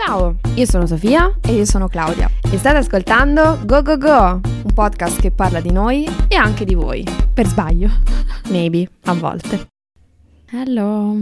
[0.00, 4.72] Ciao, io sono Sofia e io sono Claudia e state ascoltando Go Go Go, un
[4.72, 7.04] podcast che parla di noi e anche di voi.
[7.34, 7.90] Per sbaglio.
[8.48, 9.66] Maybe, a volte.
[10.52, 11.16] Hello,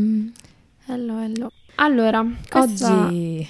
[0.88, 1.50] hello, hello.
[1.76, 3.06] Allora, questa...
[3.06, 3.48] oggi...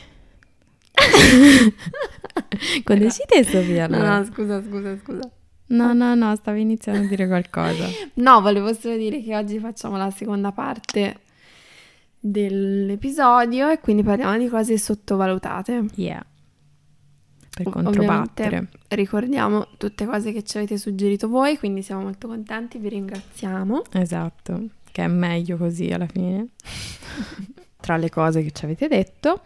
[2.84, 3.88] Quando siete Sofia?
[3.88, 5.28] No, no, scusa, scusa, scusa.
[5.70, 7.84] No, no, no, stavi iniziando a dire qualcosa.
[8.14, 11.22] no, volevo solo dire che oggi facciamo la seconda parte
[12.30, 15.84] dell'episodio e quindi parliamo di cose sottovalutate.
[15.94, 16.24] Yeah.
[17.50, 18.46] Per controbattere.
[18.46, 23.82] Ovviamente ricordiamo tutte cose che ci avete suggerito voi, quindi siamo molto contenti, vi ringraziamo.
[23.92, 26.48] Esatto, che è meglio così alla fine.
[27.80, 29.40] Tra le cose che ci avete detto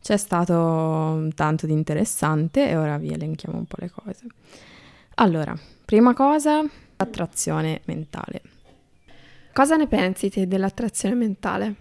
[0.00, 4.24] c'è stato tanto di interessante e ora vi elenchiamo un po' le cose.
[5.16, 6.64] Allora, prima cosa,
[6.96, 8.42] attrazione mentale.
[9.52, 11.74] Cosa ne pensi te dell'attrazione mentale?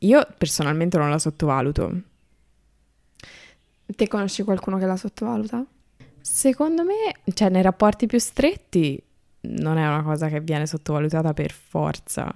[0.00, 2.02] Io personalmente non la sottovaluto.
[3.86, 5.64] Te conosci qualcuno che la sottovaluta?
[6.20, 9.02] Secondo me, cioè nei rapporti più stretti
[9.42, 12.32] non è una cosa che viene sottovalutata per forza.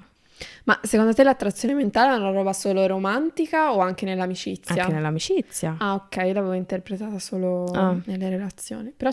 [0.65, 4.83] Ma secondo te l'attrazione mentale è una roba solo romantica o anche nell'amicizia?
[4.83, 5.77] Anche nell'amicizia.
[5.79, 7.97] Ah, ok, l'avevo interpretata solo ah.
[8.05, 8.93] nelle relazioni.
[8.97, 9.11] Però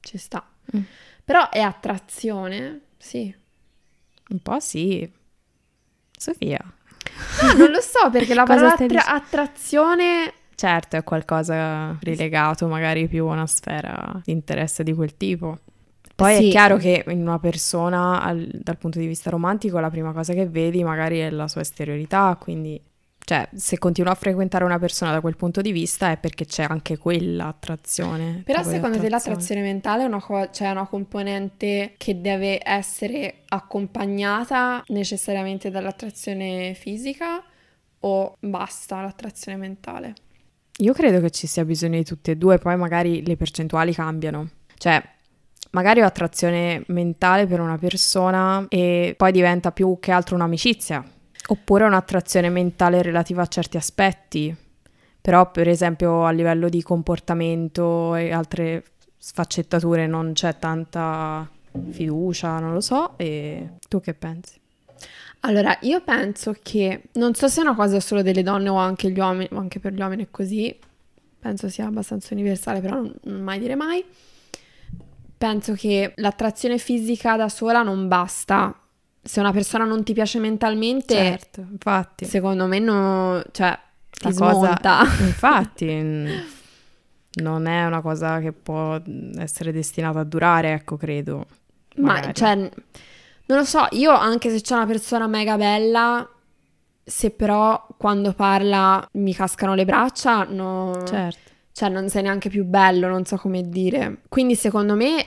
[0.00, 0.46] ci sta.
[0.74, 0.80] Mm.
[1.24, 2.80] Però è attrazione?
[2.96, 3.34] Sì.
[4.30, 5.10] Un po' sì.
[6.16, 6.58] Sofia.
[7.42, 10.32] No, non lo so perché la parola attra- attrazione...
[10.54, 15.58] Certo, è qualcosa rilegato magari più a una sfera di interesse di quel tipo.
[16.14, 16.48] Poi sì.
[16.48, 20.34] è chiaro che in una persona, al, dal punto di vista romantico, la prima cosa
[20.34, 22.78] che vedi magari è la sua esteriorità, quindi
[23.30, 26.66] cioè, se continua a frequentare una persona da quel punto di vista è perché c'è
[26.68, 28.42] anche quella attrazione.
[28.44, 34.82] Però secondo te l'attrazione mentale è una, co- cioè una componente che deve essere accompagnata
[34.88, 37.40] necessariamente dall'attrazione fisica
[38.00, 40.14] o basta l'attrazione mentale?
[40.78, 44.50] Io credo che ci sia bisogno di tutte e due, poi magari le percentuali cambiano.
[44.76, 45.00] Cioè,
[45.70, 51.18] magari ho attrazione mentale per una persona e poi diventa più che altro un'amicizia
[51.50, 54.54] Oppure un'attrazione mentale relativa a certi aspetti,
[55.20, 58.84] però per esempio a livello di comportamento e altre
[59.18, 61.48] sfaccettature non c'è tanta
[61.90, 64.58] fiducia, non lo so, e tu che pensi?
[65.40, 69.10] Allora, io penso che non so se è una cosa solo delle donne o anche,
[69.10, 70.78] gli uomini, o anche per gli uomini è così,
[71.38, 74.04] penso sia abbastanza universale, però non, non mai dire mai.
[75.36, 78.79] Penso che l'attrazione fisica da sola non basta
[79.22, 82.24] se una persona non ti piace mentalmente, certo, infatti.
[82.24, 83.78] secondo me no, cioè,
[84.10, 84.98] ti smonta.
[85.00, 85.86] Cosa, infatti,
[87.42, 89.00] non è una cosa che può
[89.36, 91.46] essere destinata a durare, ecco, credo.
[91.96, 92.26] Magari.
[92.26, 96.28] Ma, cioè, non lo so, io anche se c'è una persona mega bella,
[97.02, 101.02] se però quando parla mi cascano le braccia, no...
[101.04, 104.22] Certo cioè non sei neanche più bello, non so come dire.
[104.28, 105.24] Quindi secondo me,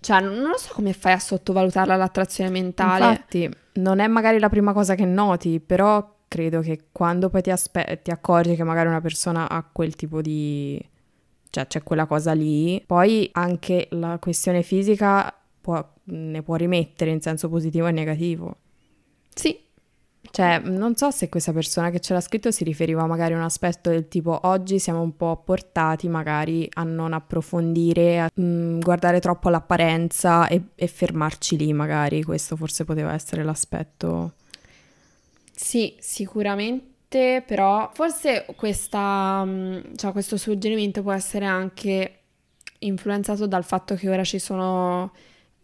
[0.00, 3.06] cioè, non lo so come fai a sottovalutarla l'attrazione mentale.
[3.06, 7.50] Infatti, non è magari la prima cosa che noti, però credo che quando poi ti,
[7.50, 10.82] aspe- ti accorgi che magari una persona ha quel tipo di...
[11.50, 17.20] cioè c'è quella cosa lì, poi anche la questione fisica può, ne può rimettere in
[17.20, 18.56] senso positivo e negativo.
[19.32, 19.58] Sì,
[20.34, 23.44] cioè, non so se questa persona che ce l'ha scritto si riferiva magari a un
[23.44, 28.80] aspetto del tipo oggi siamo un po' portati magari a non approfondire, a mh, mm,
[28.80, 34.32] guardare troppo l'apparenza e, e fermarci lì magari, questo forse poteva essere l'aspetto.
[35.52, 42.22] Sì, sicuramente, però forse questa, mm, cioè, questo suggerimento può essere anche
[42.80, 45.12] influenzato dal fatto che ora ci sono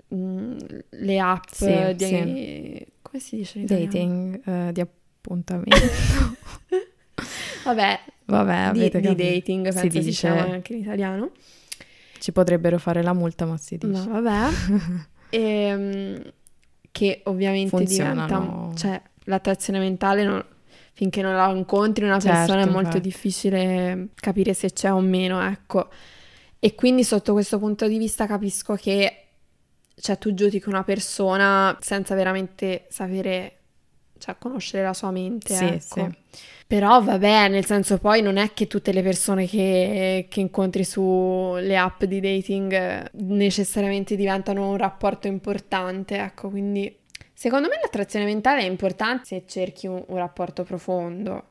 [0.07, 0.59] mh, mm,
[0.91, 5.77] le app sì, di, sì come si dice in Dating, uh, di appuntamento.
[7.65, 11.33] Vabbè, Vabbè di, di dating, penso si dice si anche in italiano.
[12.19, 14.07] Ci potrebbero fare la multa, ma si dice.
[14.07, 14.55] No, vabbè.
[15.31, 16.33] e, ehm,
[16.91, 18.27] che ovviamente Funzionano.
[18.27, 18.77] diventa...
[18.77, 20.45] Cioè, l'attrazione mentale non,
[20.93, 23.01] finché non la incontri una certo, persona è molto infatti.
[23.01, 25.89] difficile capire se c'è o meno, ecco.
[26.59, 29.30] E quindi sotto questo punto di vista capisco che
[30.01, 33.59] cioè tu giudichi una persona senza veramente sapere,
[34.19, 36.11] cioè conoscere la sua mente, sì, ecco.
[36.11, 36.19] Sì.
[36.67, 41.77] Però vabbè, nel senso poi non è che tutte le persone che, che incontri sulle
[41.77, 46.97] app di dating necessariamente diventano un rapporto importante, ecco, quindi
[47.35, 51.45] secondo me l'attrazione mentale è importante se cerchi un, un rapporto profondo.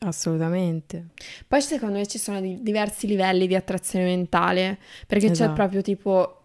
[0.00, 1.08] Assolutamente.
[1.48, 5.48] Poi secondo me ci sono di, diversi livelli di attrazione mentale, perché esatto.
[5.48, 6.41] c'è proprio tipo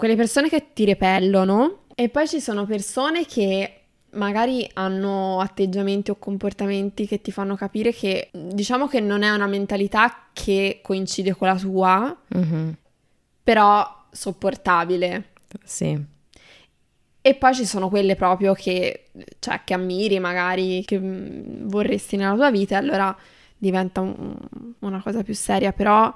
[0.00, 3.74] quelle persone che ti repellono e poi ci sono persone che
[4.12, 9.46] magari hanno atteggiamenti o comportamenti che ti fanno capire che diciamo che non è una
[9.46, 12.74] mentalità che coincide con la tua, Mhm.
[13.44, 15.32] però sopportabile.
[15.62, 16.02] Sì.
[17.22, 22.34] E poi ci sono quelle proprio che, cioè, che ammiri magari, che mm, vorresti nella
[22.34, 23.14] tua vita e allora
[23.58, 24.34] diventa un-
[24.78, 26.12] una cosa più seria, però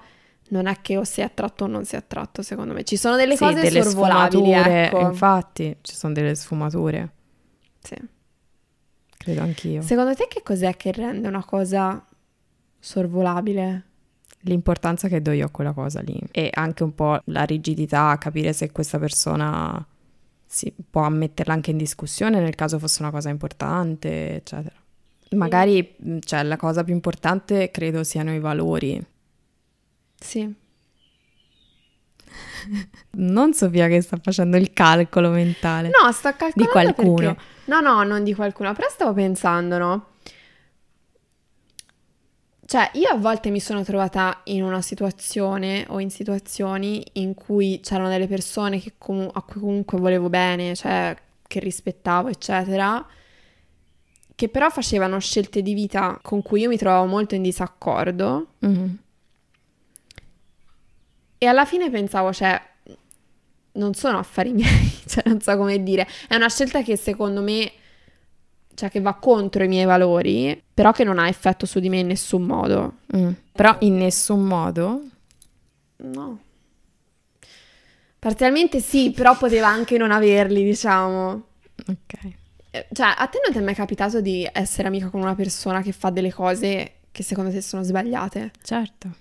[0.54, 2.84] non è che o sei attratto o non sei attratto, secondo me.
[2.84, 5.00] Ci sono delle Sì, cose delle sorvolabili, ecco.
[5.00, 7.10] infatti, ci sono delle sfumature,
[7.80, 7.96] Sì.
[9.18, 9.82] credo anch'io.
[9.82, 12.04] Secondo te che cos'è che rende una cosa
[12.78, 13.82] sorvolabile?
[14.46, 18.52] L'importanza che do io a quella cosa lì e anche un po' la rigidità, capire
[18.52, 19.84] se questa persona
[20.46, 24.74] si può ammetterla anche in discussione nel caso fosse una cosa importante, eccetera.
[25.30, 29.04] Magari, cioè, la cosa più importante credo siano i valori.
[30.18, 30.52] Sì.
[33.16, 35.88] Non Sofia che sta facendo il calcolo mentale.
[35.88, 37.14] No, sto calcolando Di qualcuno.
[37.34, 40.06] perché- No, no, non di qualcuno, però stavo pensando, no?
[42.66, 47.78] Cioè, io a volte mi sono trovata in una situazione o in situazioni in cui
[47.82, 51.14] c'erano delle persone che comu- a cui comunque volevo bene, cioè
[51.46, 53.06] che rispettavo, eccetera,
[54.34, 58.98] che però facevano scelte di vita con cui io mi trovavo molto in disaccordo Mhm.
[61.38, 62.60] E alla fine pensavo, cioè,
[63.72, 67.72] non sono affari miei, cioè non so come dire, è una scelta che secondo me,
[68.74, 71.98] cioè che va contro i miei valori, però che non ha effetto su di me
[71.98, 72.98] in nessun modo.
[73.16, 73.30] Mm.
[73.52, 75.02] Però in nessun modo
[75.96, 76.38] No.
[78.18, 81.46] Parzialmente sì, però poteva anche non averli, diciamo.
[81.86, 82.32] Ok.
[82.70, 85.82] Eh, Cioè, a te non ti è mai capitato di essere amica con una persona
[85.82, 88.50] che fa delle cose che secondo te sono sbagliate?
[88.62, 89.14] Certo.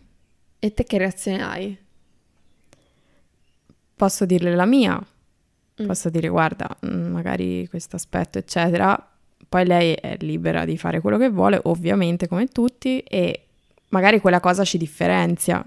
[0.60, 1.78] E te che reazione hai?
[4.04, 5.02] Posso dirle la mia.
[5.82, 5.86] Mm.
[5.88, 9.12] Posso dire, guarda, mm, magari questo aspetto, eccetera.
[9.48, 13.46] Poi lei è libera di fare quello che vuole, ovviamente, come tutti, e
[13.90, 15.64] magari quella cosa ci differenzia.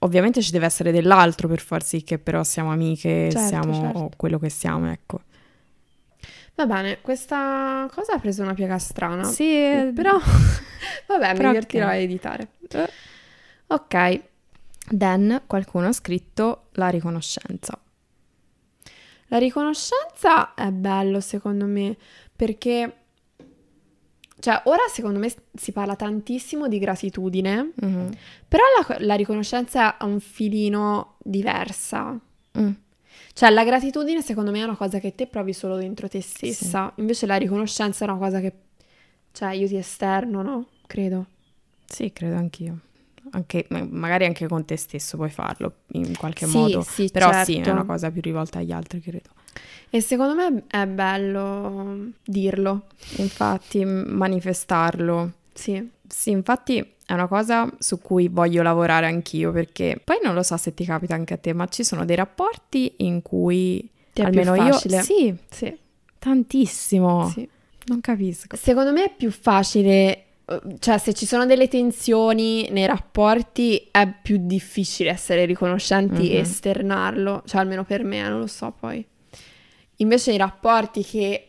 [0.00, 4.10] Ovviamente ci deve essere dell'altro per far sì che però siamo amiche, Certo, siamo certo.
[4.16, 5.22] quello che siamo, ecco.
[6.54, 9.24] Va bene, questa cosa ha preso una piega strana.
[9.24, 10.16] Sì, eh, Però,
[11.08, 11.90] vabbè, mi Però divertirò ok.
[11.90, 12.48] a editare.
[12.70, 12.88] Eh.
[13.66, 14.22] Ok,
[14.88, 17.78] Dan, qualcuno ha scritto la riconoscenza.
[19.28, 21.96] la riconoscenza è bello secondo me
[22.36, 22.96] perché,
[24.38, 28.10] cioè, ora secondo me si parla tantissimo di gratitudine, Mhm.
[28.46, 32.16] però la, la riconoscenza è un filino diversa.
[32.58, 32.70] Mm.
[33.32, 36.92] Cioè, la gratitudine secondo me è una cosa che te provi solo dentro te stessa,
[36.96, 38.52] invece la riconoscenza è una cosa che,
[39.32, 40.66] cioè, io ti esterno, no?
[40.86, 41.26] Credo.
[41.86, 42.78] Sì, credo anch'io.
[43.30, 46.82] Anche, ma- magari anche con te stesso puoi farlo in qualche Sì, modo.
[46.82, 47.70] sì, Però sì, è certo.
[47.70, 49.30] una cosa più rivolta agli altri, credo.
[49.90, 52.86] E secondo me è bello dirlo,
[53.18, 55.32] Infatti, manifestarlo.
[55.52, 55.90] sì.
[56.06, 60.56] Sì, infatti è una cosa su cui voglio lavorare anch'io perché poi non lo so
[60.58, 64.24] se ti capita anche a te, ma ci sono dei rapporti in cui Ti è
[64.26, 65.76] almeno io sì, Sì,
[66.18, 67.28] tantissimo.
[67.30, 67.48] sì.
[67.86, 68.56] Non capisco.
[68.56, 70.23] Secondo me è più facile,
[70.78, 76.40] cioè se ci sono delle tensioni nei rapporti è più difficile essere riconoscenti e Mhm.
[76.40, 79.04] esternarlo, cioè almeno per me, eh, non lo so poi.
[79.98, 81.48] Invece i rapporti che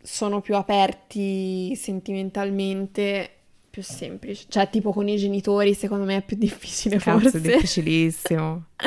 [0.00, 3.30] sono più aperti sentimentalmente,
[3.68, 7.38] più semplici, cioè tipo con i genitori secondo me è più difficile Cazzo, forse.
[7.38, 8.64] è difficilissimo.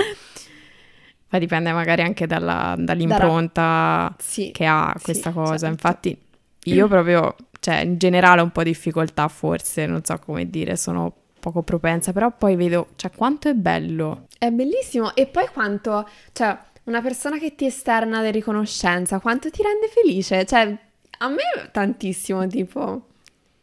[1.27, 5.51] Poi dipende magari anche dalla- dall'impronta Sì, che ha sì, questa cosa.
[5.51, 5.67] certo.
[5.67, 6.17] Infatti,
[6.65, 10.75] io proprio, cioè, in generale ho un po' di difficoltà, forse, non so come dire,
[10.75, 14.25] sono poco propensa, però poi vedo, cioè, quanto è bello.
[14.37, 15.15] È bellissimo.
[15.15, 20.43] E poi quanto, cioè, una persona che ti esterna di riconoscenza, quanto ti rende felice?
[20.45, 20.77] Cioè,
[21.19, 23.07] a me tantissimo, tipo.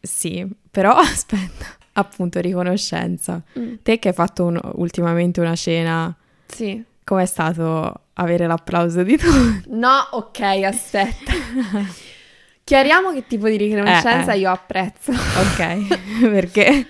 [0.00, 3.42] Sì, però aspetta, appunto, riconoscenza.
[3.58, 3.74] Mm.
[3.82, 6.80] Te che hai fatto un- ultimamente una cena, Sì.
[7.04, 9.64] com'è stato avere l'applauso di tutti?
[9.70, 11.32] No, ok, aspetta.
[12.68, 14.38] Chiariamo che tipo di riconoscenza Eh, eh.
[14.40, 15.10] io apprezzo.
[15.10, 16.86] Ok, perché?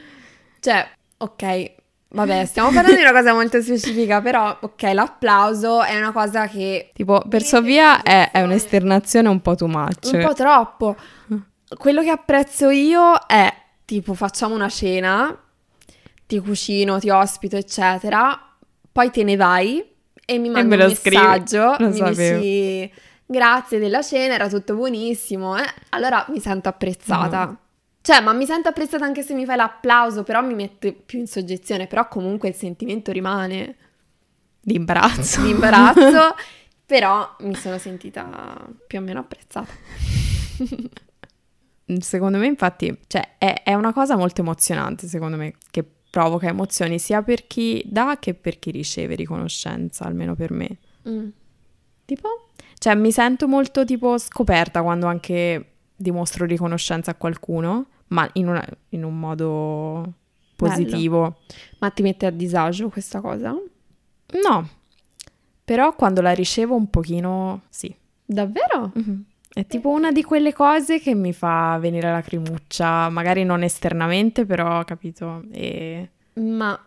[0.59, 1.73] Cioè, ok,
[2.09, 6.91] vabbè, stiamo parlando di una cosa molto specifica, però, ok, l'applauso è una cosa che
[6.93, 10.11] Tipo, per Sofia è, è un'esternazione un po' too much.
[10.13, 10.97] Un po' troppo.
[11.79, 13.49] Quello che apprezzo io è
[13.85, 15.33] tipo facciamo una cena,
[16.27, 18.37] ti cucino, ti ospito, eccetera,
[18.91, 19.85] poi te ne vai
[20.25, 21.17] e mi mandi me un lo scrivi.
[21.23, 22.39] messaggio, Lo mi sapevo.
[22.41, 22.93] dici
[23.29, 25.67] grazie della cena, era tutto buonissimo, eh?
[25.91, 27.49] allora mi sento apprezzata.
[27.49, 27.55] Mm.
[28.01, 31.27] Cioè, ma mi sento apprezzata anche se mi fai l'applauso, però mi mette più in
[31.27, 33.77] soggezione, però comunque il sentimento rimane
[34.61, 35.43] Di imbarazzo.
[35.43, 36.35] di imbarazzo
[36.89, 39.71] Però mi sono sentita più o meno apprezzata.
[42.01, 46.99] Secondo me, infatti, cioè, è, è una cosa molto emozionante, secondo me, che provoca emozioni
[46.99, 50.79] sia per chi dà che per chi riceve riconoscenza, almeno per me.
[51.07, 51.29] Mm.
[52.07, 52.48] Tipo?
[52.79, 58.67] Cioè, mi sento molto tipo scoperta quando anche dimostro riconoscenza a qualcuno, ma in, una-
[58.91, 60.13] in un modo
[60.57, 61.39] positivo.
[61.79, 63.55] Ma ti mette a disagio questa cosa?
[64.43, 64.69] No,
[65.65, 67.95] però quando la ricevo un pochino, sì.
[68.25, 68.93] Davvero?
[69.53, 74.45] È tipo una di quelle cose che mi fa venire la crimuccia, magari non esternamente,
[74.47, 75.43] però capito?
[75.51, 76.79] E Ma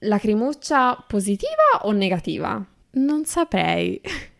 [0.00, 2.64] lacrimuccia positiva o negativa?
[2.94, 4.00] non saprei.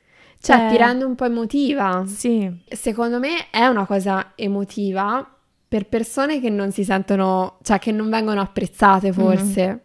[0.43, 2.05] Cioè, ti rende un po' emotiva.
[2.07, 5.25] Sì, Secondo me è una cosa emotiva
[5.69, 9.85] per persone che non si sentono, cioè che non vengono apprezzate forse.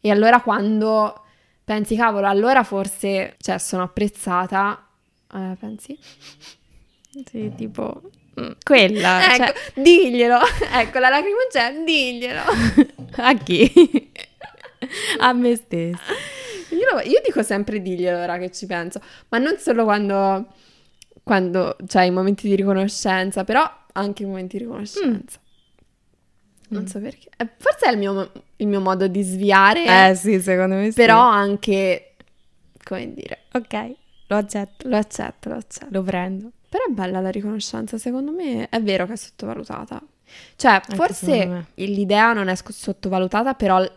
[0.00, 1.22] E allora quando
[1.64, 4.86] pensi, cavolo, allora forse, cioè, sono apprezzata,
[5.34, 5.98] eh, pensi?
[7.28, 8.02] sì, tipo
[8.40, 10.38] mm, quella, ecco, cioè, diglielo.
[10.72, 12.42] ecco, la lacrimuccia diglielo.
[13.16, 14.12] a chi?
[15.18, 15.98] a me stessa.
[16.70, 20.46] Io, lo- io dico sempre diglielo ora che ci penso, ma non solo quando,
[21.22, 25.38] quando cioè i momenti di riconoscenza, però anche i momenti di riconoscenza.
[26.68, 26.86] Non Mm.
[26.86, 27.28] so perché.
[27.36, 30.94] Eh, Forse è il mio, il mio modo di sviare, Eh sì, secondo me sì.
[30.96, 32.16] però anche,
[32.82, 33.94] come dire, Ok,
[34.26, 35.86] lo accetto, lo accetto, lo accetto.
[35.90, 36.50] lo prendo.
[36.68, 40.02] Però è bella la riconoscenza, secondo me è vero che è sottovalutata.
[40.56, 43.90] Cioè, secondo forse l'idea non è sottovalutata, però la,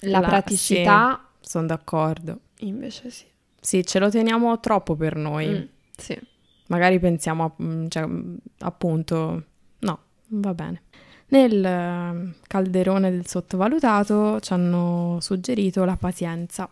[0.00, 2.38] La- praticità Sono d'accordo.
[2.60, 3.24] invece sì.
[3.60, 5.48] Sì, ce lo teniamo troppo per noi.
[5.48, 5.62] Mm,
[5.94, 6.18] sì.
[6.68, 9.44] Magari pensiamo, a- mm, cioè, mm, appunto,
[9.80, 10.82] no, va bene.
[11.28, 16.66] Nel eh, calderone del sottovalutato ci hanno suggerito la pazienza.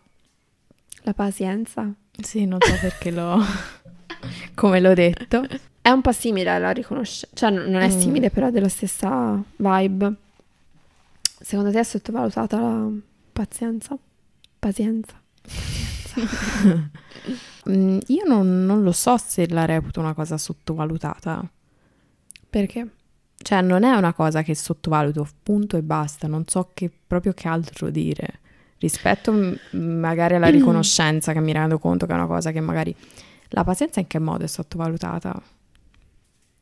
[1.02, 1.92] La pazienza.
[2.18, 3.38] Sì, non so perché l'ho,
[4.54, 5.44] come l'ho detto.
[5.82, 7.98] È un po' simile alla riconoscenza, cioè non è Mm.
[8.00, 10.14] simile, però è della stessa vibe.
[11.42, 12.88] Secondo te è sottovalutata la
[13.32, 13.96] pazienza?
[14.60, 15.20] Pazienza.
[17.68, 21.46] Mm, io non, non lo so se la reputo una cosa sottovalutata.
[22.48, 22.88] Perché?
[23.36, 26.26] Cioè, non è una cosa che sottovaluto, punto e basta.
[26.26, 28.40] Non so che, proprio che altro dire.
[28.78, 32.96] Rispetto m- magari alla riconoscenza, che mi rendo conto che è una cosa che magari...
[33.50, 35.40] La pazienza in che modo è sottovalutata?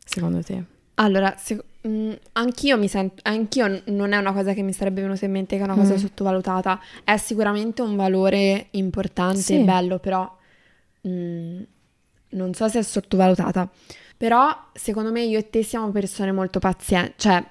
[0.05, 0.64] Secondo te?
[0.95, 5.25] Allora, se- mm, anch'io mi sento, anch'io non è una cosa che mi sarebbe venuta
[5.25, 5.99] in mente che è una cosa Mm.
[5.99, 6.80] sottovalutata.
[7.04, 9.61] È sicuramente un valore importante Sì.
[9.61, 10.30] e bello, però
[11.07, 11.61] mm,
[12.30, 13.68] non so se è sottovalutata.
[14.16, 17.45] Però secondo me io e te siamo persone molto pazienti, cioè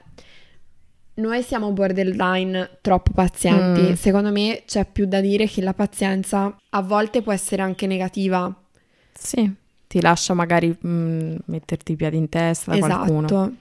[1.15, 3.81] noi siamo borderline troppo pazienti.
[3.81, 3.93] Mm.
[3.93, 8.53] Secondo me c'è più da dire che la pazienza a volte può essere anche negativa.
[9.17, 9.51] Sì.
[9.87, 13.25] Ti lascia magari mm, metterti i piedi in testa da qualcuno.
[13.25, 13.53] Esatto.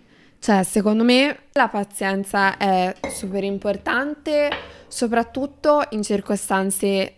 [0.46, 4.48] Cioè, secondo me la pazienza è super importante,
[4.86, 7.16] soprattutto in circostanze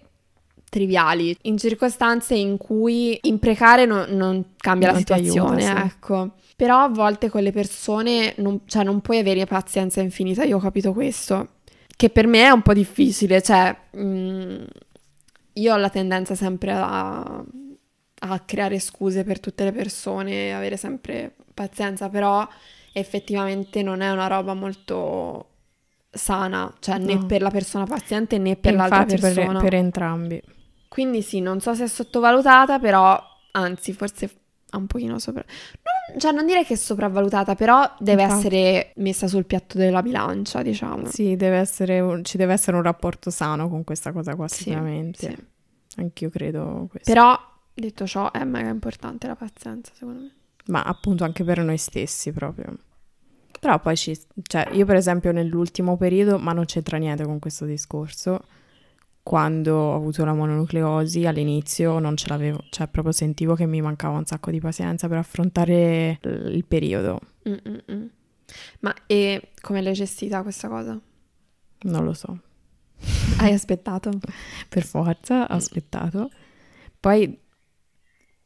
[0.70, 5.86] triviali, in circostanze in cui imprecare non, non cambia Non la ti aiuta, situazione, sì.
[5.86, 6.30] ecco.
[6.56, 10.60] Però a volte con le persone, non, cioè, non puoi avere pazienza infinita, io ho
[10.60, 11.48] capito questo.
[11.94, 14.62] Che per me è un po' difficile, cioè, mm,
[15.52, 17.44] io ho la tendenza sempre a,
[18.20, 22.48] a creare scuse per tutte le persone, avere sempre pazienza, però
[22.92, 25.46] effettivamente non è una roba molto
[26.10, 27.26] sana, cioè né No.
[27.26, 29.60] per la persona paziente né per l'altra Infatti per, persona.
[29.60, 30.42] per entrambi.
[30.88, 33.20] Quindi sì, non so se è sottovalutata, però
[33.52, 34.30] anzi, forse
[34.70, 35.44] ha un pochino sopra...
[35.46, 38.38] non- cioè non dire che è sopravvalutata, però deve Infatti.
[38.46, 41.06] essere messa sul piatto della bilancia, diciamo.
[41.06, 45.28] Sì, deve essere ci deve essere un rapporto sano con questa cosa qua, Sì, sicuramente.
[45.30, 46.00] sì.
[46.00, 47.12] Anch'io credo questo.
[47.12, 47.38] Però,
[47.74, 50.32] detto ciò, è mega importante la pazienza, secondo me.
[50.68, 52.76] Ma appunto anche per noi stessi proprio.
[53.60, 54.18] Però poi ci...
[54.42, 58.44] Cioè, io per esempio nell'ultimo periodo, ma non c'entra niente con questo discorso,
[59.28, 64.16] quando ho avuto la mononucleosi all'inizio non ce l'avevo, cioè proprio sentivo che mi mancava
[64.16, 67.20] un sacco di pazienza per affrontare il periodo.
[67.46, 68.10] Mm-mm-mm.
[68.80, 70.98] Ma e come l'hai gestita questa cosa?
[71.80, 72.40] Non lo so.
[73.38, 74.10] Hai aspettato?
[74.68, 76.30] per forza, ho aspettato.
[76.98, 77.38] Poi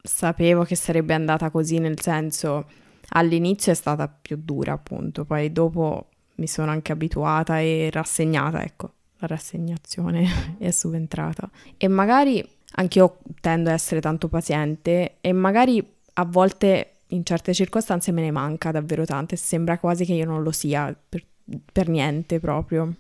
[0.03, 2.67] sapevo che sarebbe andata così, nel senso,
[3.11, 8.93] all'inizio è stata più dura, appunto, poi dopo mi sono anche abituata e rassegnata, ecco,
[9.19, 11.49] la rassegnazione è subentrata.
[11.77, 18.11] E magari anch'io tendo a essere tanto paziente e magari a volte in certe circostanze
[18.11, 21.25] me ne manca davvero tante, sembra quasi che io non lo sia per,
[21.71, 22.95] per niente proprio.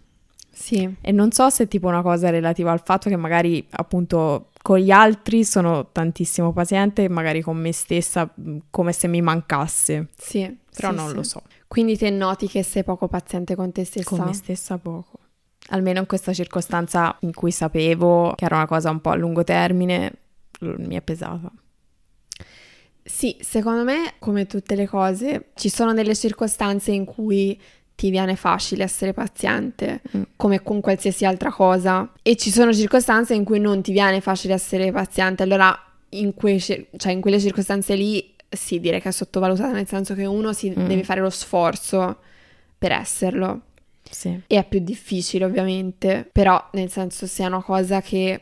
[0.51, 0.97] Sì.
[1.01, 4.79] E non so se è tipo una cosa relativa al fatto che magari appunto con
[4.79, 10.09] gli altri sono tantissimo paziente, magari con me stessa mm, come se mi mancasse.
[10.17, 11.15] Sì, Però sì, non sì.
[11.15, 11.43] lo so.
[11.67, 14.09] Quindi te noti che sei poco paziente con te stessa?
[14.09, 15.19] Con me stessa poco.
[15.69, 19.43] Almeno in questa circostanza in cui sapevo che era una cosa un po' a lungo
[19.45, 20.13] termine,
[20.61, 21.51] mi è pesata.
[23.05, 27.61] Sì, secondo me, come tutte le cose, ci sono delle circostanze in cui
[27.95, 30.23] ti viene facile essere paziente, Mm.
[30.37, 34.55] come con qualsiasi altra cosa, e ci sono circostanze in cui non ti viene facile
[34.55, 35.43] essere paziente.
[35.43, 35.77] Allora,
[36.11, 40.25] in, cir- cioè, in quelle circostanze lì, sì, direi che è sottovalutata, nel senso che
[40.27, 40.87] uno si Mm.
[40.87, 42.19] deve fare lo sforzo
[42.77, 43.61] per esserlo.
[44.11, 44.29] Sì.
[44.47, 48.41] E è più difficile, ovviamente, però nel senso se è una cosa che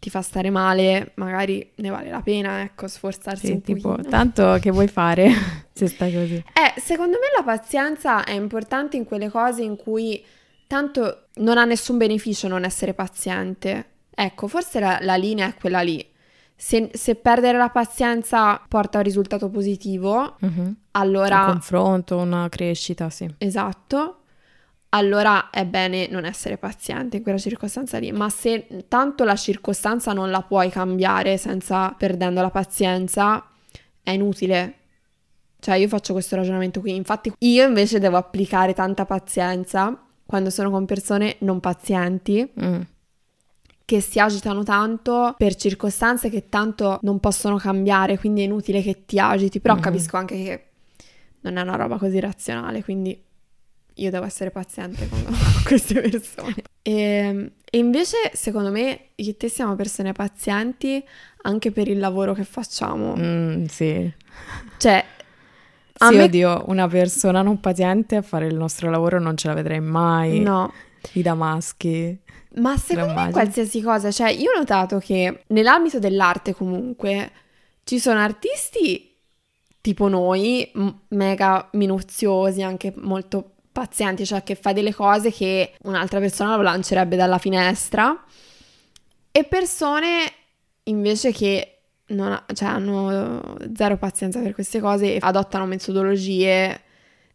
[0.00, 4.08] ti fa stare male, magari ne vale la pena, ecco, sforzarsi Sì, un tipo, pochino.
[4.08, 5.30] tanto che vuoi fare
[5.72, 6.36] se stai così?
[6.36, 10.24] Eh, secondo me la pazienza è importante in quelle cose in cui
[10.66, 13.84] tanto non ha nessun beneficio non essere paziente.
[14.14, 16.04] Ecco, forse la, la linea è quella lì.
[16.56, 21.44] Se, se perdere la pazienza porta a un risultato positivo, Un allora...
[21.46, 23.26] confronto, una crescita, sì.
[23.38, 24.19] Esatto.
[24.92, 30.12] Allora è bene non essere paziente in quella circostanza lì, ma se tanto la circostanza
[30.12, 33.46] non la puoi cambiare senza perdendo la pazienza,
[34.02, 34.74] è inutile.
[35.60, 40.70] Cioè io faccio questo ragionamento qui, infatti io invece devo applicare tanta pazienza quando sono
[40.70, 42.80] con persone non pazienti Mm.
[43.84, 49.04] che si agitano tanto per circostanze che tanto non possono cambiare, quindi è inutile che
[49.04, 49.80] ti agiti, però Mhm.
[49.80, 50.64] capisco anche che
[51.40, 53.20] non è una roba così razionale, quindi
[53.94, 55.24] io devo essere paziente con
[55.64, 56.56] queste persone.
[56.82, 61.02] E, e invece, secondo me, io e te siamo persone pazienti
[61.42, 63.14] anche per il lavoro che facciamo.
[63.16, 64.12] Mm, sì.
[64.78, 65.04] Cioè,
[65.98, 66.22] a Sì, me...
[66.24, 70.40] oddio, una persona non paziente a fare il nostro lavoro non ce la vedrei mai.
[70.40, 70.72] No,
[71.12, 72.18] I damaschi.
[72.56, 77.30] Ma secondo me qualsiasi cosa, cioè io ho notato che nell'ambito dell'arte comunque
[77.84, 79.14] ci sono artisti
[79.80, 80.70] tipo noi,
[81.08, 87.16] mega minuziosi, anche molto pazienti, cioè che fai delle cose che un'altra persona lo lancerebbe
[87.16, 88.24] dalla finestra
[89.32, 90.32] e persone
[90.84, 91.74] invece che
[92.06, 96.80] non ha- cioè, hanno zero pazienza per queste cose e adottano metodologie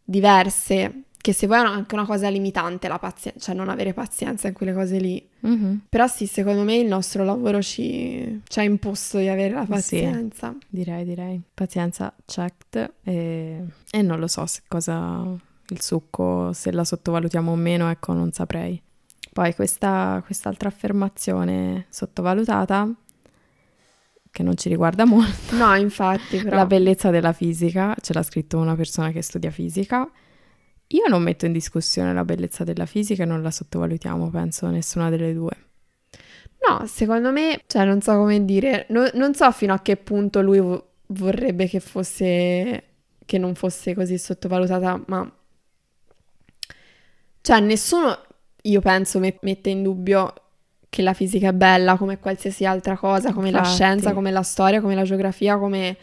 [0.04, 4.46] diverse, che se vuoi è anche una cosa limitante la pazienza, cioè non avere pazienza
[4.48, 5.26] in quelle cose lì.
[5.40, 9.62] Mhm, Però sì, secondo me il nostro lavoro ci, ci ha imposto di avere la
[9.64, 9.68] Sì.
[9.70, 10.54] pazienza.
[10.68, 11.40] Direi, direi.
[11.54, 12.92] Pazienza checked.
[13.02, 15.24] E, e non lo so se cosa
[15.68, 18.80] il succo, se la sottovalutiamo o meno, ecco, non saprei.
[19.32, 22.90] Poi questa, quest'altra affermazione sottovalutata,
[24.30, 26.56] che non ci riguarda molto, No, infatti, però...
[26.56, 30.08] la bellezza della fisica, ce l'ha scritto una persona che studia fisica.
[30.88, 35.10] Io non metto in discussione la bellezza della fisica e non la sottovalutiamo, penso, nessuna
[35.10, 35.52] delle due.
[36.68, 40.40] No, secondo me, cioè non so come dire, no- non so fino a che punto
[40.40, 42.84] lui vo- vorrebbe che fosse,
[43.24, 45.35] che non fosse così sottovalutata, ma...
[47.46, 48.18] Cioè nessuno,
[48.62, 50.34] io penso, met- mette in dubbio
[50.88, 53.76] che la fisica è bella come qualsiasi altra cosa, come la Infatti.
[53.76, 55.96] scienza, come la storia, come la geografia, come,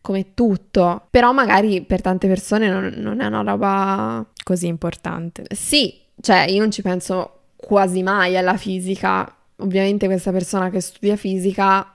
[0.00, 1.06] come tutto.
[1.10, 4.26] Però magari per tante persone non, non è una roba...
[4.42, 5.44] Così importante.
[5.54, 9.32] Sì, cioè io non ci penso quasi mai alla fisica.
[9.58, 11.93] Ovviamente questa persona che studia fisica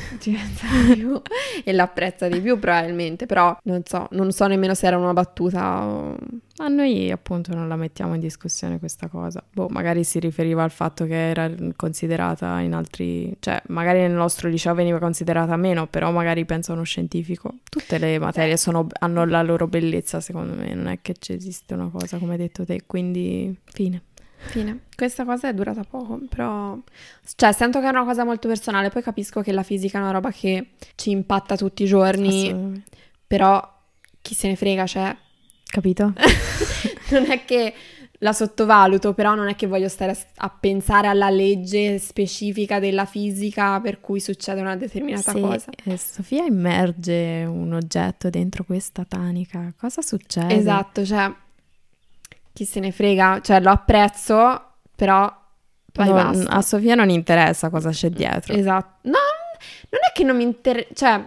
[1.64, 5.84] e l'apprezza di più probabilmente, però non so, non so nemmeno se era una battuta
[5.84, 6.16] o...
[6.58, 9.42] Ma noi appunto non la mettiamo in discussione questa cosa.
[9.50, 14.48] Boh, magari si riferiva al fatto che era considerata in altri, cioè magari nel nostro
[14.48, 17.54] liceo veniva considerata meno, però magari pensa a uno scientifico.
[17.68, 21.72] Tutte le materie sono- hanno la loro bellezza, secondo me, non è che ci esiste
[21.72, 24.02] una cosa come hai detto te, quindi fine.
[24.46, 24.80] Fine.
[24.96, 26.76] Questa cosa è durata poco, però...
[27.36, 30.10] Cioè, sento che è una cosa molto personale, poi capisco che la fisica è una
[30.10, 32.82] roba che ci impatta tutti i giorni,
[33.26, 33.62] però
[34.20, 35.16] chi se ne frega, cioè...
[35.64, 36.12] Capito?
[37.12, 37.72] non è che
[38.22, 43.04] la sottovaluto, però non è che voglio stare a, a pensare alla legge specifica della
[43.06, 45.70] fisica per cui succede una determinata Sì, cosa.
[45.84, 49.72] eh, Sofia immerge un oggetto dentro questa tanica.
[49.78, 50.54] Cosa succede?
[50.54, 51.32] Esatto, cioè
[52.60, 54.62] chi se ne frega, cioè lo apprezzo,
[54.94, 55.34] però
[55.92, 56.50] poi No, basta.
[56.50, 58.52] a Sofia non interessa cosa c'è dietro.
[58.52, 59.08] Esatto.
[59.08, 59.16] No,
[59.88, 61.24] non è che non mi interessa, cioè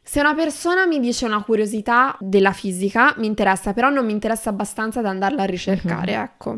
[0.00, 4.50] se una persona mi dice una curiosità della fisica, mi interessa, però non mi interessa
[4.50, 6.22] abbastanza da andarla a ricercare, Mhm.
[6.22, 6.56] ecco.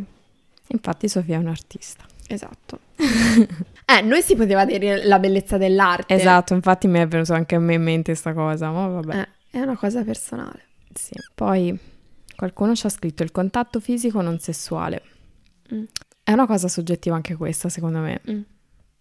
[0.69, 2.05] Infatti Sofia è un'artista.
[2.29, 2.81] Esatto.
[2.97, 6.13] eh, noi si poteva dire la bellezza dell'arte.
[6.15, 9.17] Esatto, infatti mi è venuto anche a me in mente sta cosa, ma vabbè.
[9.21, 10.65] Eh, è una cosa personale.
[10.93, 11.15] Sì.
[11.35, 11.79] Poi
[12.37, 15.03] qualcuno ci ha scritto il contatto fisico non sessuale.
[15.75, 15.85] Mm.
[16.23, 18.21] È una cosa soggettiva anche questa, secondo me.
[18.31, 18.41] Mm.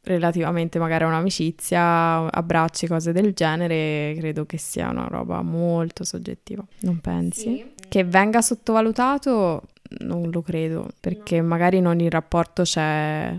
[0.05, 6.63] relativamente magari a un'amicizia, abbracci, cose del genere, credo che sia una roba molto soggettiva.
[6.81, 7.41] Non pensi?
[7.41, 7.73] Sì.
[7.87, 9.63] Che venga sottovalutato
[9.99, 13.35] non lo credo, perché magari in ogni rapporto c'è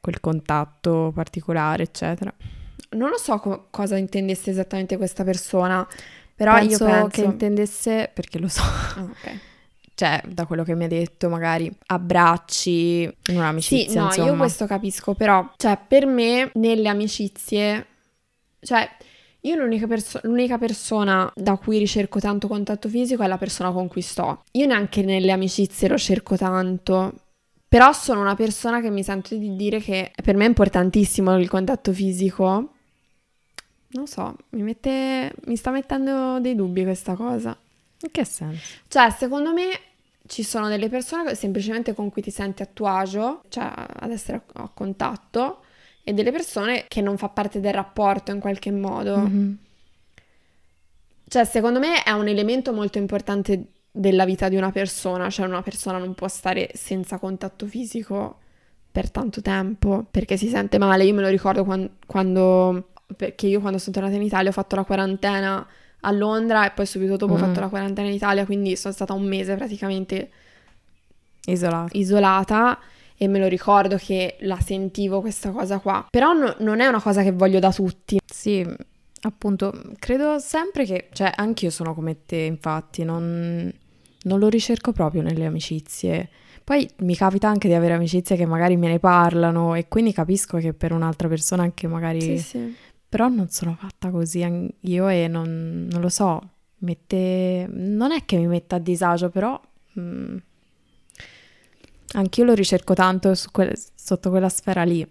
[0.00, 2.32] quel contatto particolare, eccetera.
[2.90, 5.86] Non lo so co- cosa intendesse esattamente questa persona,
[6.40, 9.38] però penso io penso che intendesse, perché lo so, Ah, ok.
[9.94, 14.26] cioè da quello che mi ha detto, magari abbracci in Sì, un'amicizia, no, insomma.
[14.28, 17.86] io questo capisco, però, cioè, per me, nelle amicizie,
[18.60, 18.88] cioè,
[19.42, 23.86] io l'unica, perso- l'unica persona da cui ricerco tanto contatto fisico è la persona con
[23.88, 24.44] cui sto.
[24.52, 27.12] Io neanche nelle amicizie lo cerco tanto,
[27.68, 31.48] però sono una persona che mi sento di dire che per me è importantissimo il
[31.50, 32.76] contatto fisico.
[33.92, 37.56] Non so, mi mette, mi sta mettendo dei dubbi questa cosa.
[38.02, 38.78] In che senso?
[38.88, 39.68] Cioè, secondo me
[40.26, 44.10] ci sono delle persone che- semplicemente con cui ti senti a tuo agio, cioè ad
[44.10, 45.62] essere a, a contatto,
[46.04, 49.16] e delle persone che non fa parte del rapporto in qualche modo.
[49.18, 49.58] Mhm.
[51.28, 55.62] Cioè, secondo me è un elemento molto importante della vita di una persona, cioè una
[55.62, 58.38] persona non può stare senza contatto fisico
[58.90, 61.04] per tanto tempo perché si sente male.
[61.04, 64.76] Io me lo ricordo quan- quando, perché io quando sono tornata in Italia ho fatto
[64.76, 65.66] la quarantena
[66.00, 67.40] a Londra e poi subito dopo ho Mm.
[67.40, 70.30] fatto la quarantena in Italia, quindi sono stata un mese praticamente
[71.46, 71.96] Isolato.
[71.96, 72.78] isolata
[73.16, 76.06] e me lo ricordo che la sentivo questa cosa qua.
[76.10, 78.18] Però no- non è una cosa che voglio da tutti.
[78.24, 78.66] Sì,
[79.22, 83.70] appunto, credo sempre che, cioè, anch'io sono come te, infatti, non,
[84.22, 86.30] non lo ricerco proprio nelle amicizie.
[86.64, 90.56] Poi mi capita anche di avere amicizie che magari me ne parlano e quindi capisco
[90.58, 92.20] che per un'altra persona anche magari...
[92.20, 92.74] Sì, sì.
[93.10, 96.40] Però non sono fatta così io e non, non lo so,
[96.78, 97.66] mette...
[97.68, 99.60] non è che mi metta a disagio, però
[99.98, 100.36] mm,
[102.14, 105.06] anch'io lo ricerco tanto su quel- sotto quella sfera lì.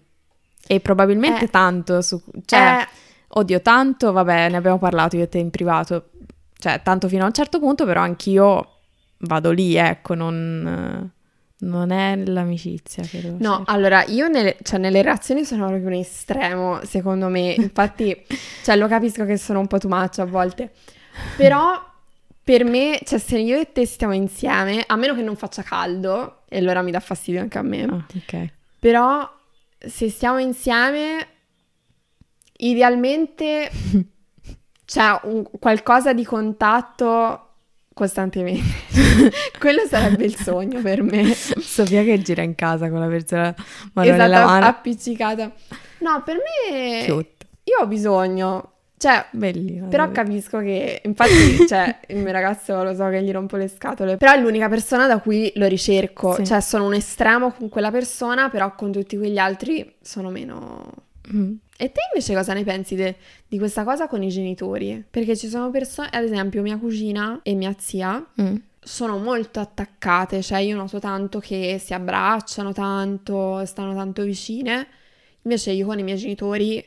[0.65, 1.49] E probabilmente Eh.
[1.49, 2.21] tanto su...
[2.45, 2.87] Cioè, Eh,
[3.27, 6.09] oddio, tanto, vabbè, ne abbiamo parlato io e te in privato.
[6.57, 8.77] Cioè, tanto fino a un certo punto, però anch'io
[9.19, 11.11] vado lì, ecco, non...
[11.61, 13.77] Non è l'amicizia che devo No, cercare.
[13.77, 17.51] allora io nelle, cioè, nelle relazioni sono proprio un estremo, secondo me.
[17.59, 18.25] Infatti,
[18.63, 20.71] cioè, lo capisco che sono un po' too much a volte.
[21.35, 21.85] Però
[22.41, 26.43] per me, cioè, se io e te stiamo insieme, a meno che non faccia caldo,
[26.47, 27.83] e allora mi dà fastidio anche a me.
[27.83, 28.47] Ah, ok.
[28.79, 29.29] Però
[29.77, 31.27] se stiamo insieme,
[32.57, 33.69] idealmente
[34.85, 37.48] c'è un- qualcosa di contatto
[37.99, 38.63] costantemente.
[39.59, 41.33] Quello sarebbe il sogno per me.
[41.33, 44.65] Sofia che gira in casa con la persona esatto, nella mano.
[44.67, 45.51] appiccicata.
[45.99, 47.45] No, per me Cute.
[47.65, 49.89] io ho bisogno, cioè, Bellino.
[49.89, 50.15] però dire.
[50.15, 54.31] capisco che, infatti, cioè, il mio ragazzo lo so che gli rompo le scatole, però
[54.31, 56.45] è l'unica persona da cui lo ricerco, Sì.
[56.45, 60.89] cioè sono un estremo con quella persona, però con tutti quegli altri sono meno...
[61.33, 61.51] Mm.
[61.81, 63.15] E te invece cosa ne pensi de-
[63.47, 65.01] di questa cosa con i genitori?
[65.09, 68.55] Perché ci sono persone, ad esempio mia cugina e mia zia, Mm.
[68.81, 74.87] sono molto attaccate, cioè io noto tanto che si abbracciano tanto, stanno tanto vicine,
[75.43, 76.85] invece io con i miei genitori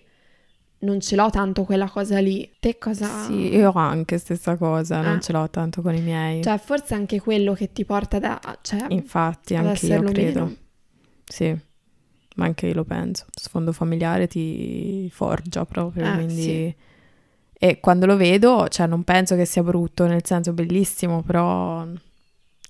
[0.81, 2.51] non ce l'ho tanto quella cosa lì.
[2.61, 3.25] Te cosa...
[3.25, 5.21] Sì, io anche stessa cosa, non Eh.
[5.21, 6.43] ce l'ho tanto con i miei.
[6.43, 8.39] Cioè forse anche quello che ti porta da...
[8.61, 10.41] Cioè, Infatti, anche io credo.
[10.45, 10.57] meno.
[11.25, 11.57] Sì,
[12.37, 13.27] ma anche io lo penso.
[13.35, 16.43] Sfondo familiare ti forgia proprio, Eh, quindi...
[16.43, 16.75] sì.
[17.65, 21.87] E quando lo vedo, cioè non penso che sia brutto, nel senso bellissimo, però,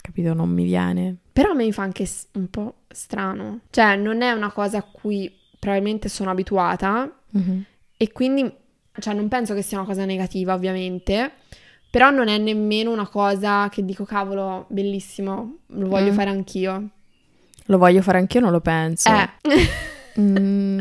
[0.03, 1.17] capito, non mi viene.
[1.33, 3.61] Però a me mi fa anche un po' strano.
[3.71, 7.65] Cioè non è una cosa a cui probabilmente sono abituata Mhm.
[7.97, 8.53] e quindi...
[8.99, 11.33] Cioè non penso che sia una cosa negativa ovviamente,
[11.91, 16.15] però non è nemmeno una cosa che dico cavolo, bellissimo, lo voglio Mm.
[16.15, 16.89] fare anch'io.
[17.67, 19.09] Lo voglio fare anch'io, non lo penso.
[19.11, 19.29] Eh.
[20.21, 20.81] Mm,